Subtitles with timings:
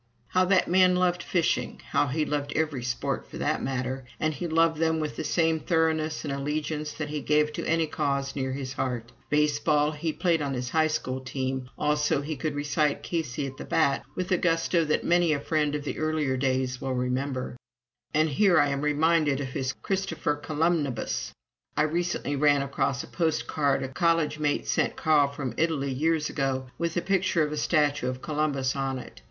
[0.29, 1.79] How that man loved fishing!
[1.91, 4.03] How he loved every sport, for that matter.
[4.19, 7.85] And he loved them with the same thoroughness and allegiance that he gave to any
[7.85, 9.11] cause near his heart.
[9.29, 13.63] Baseball he played on his high school team (also he could recite "Casey at the
[13.63, 17.55] Bat" with a gusto that many a friend of the earlier days will remember.
[18.11, 21.31] And here I am reminded of his "Christopher Columnibus."
[21.77, 26.65] I recently ran across a postcard a college mate sent Carl from Italy years ago,
[26.79, 29.19] with a picture of a statue of Columbus on it.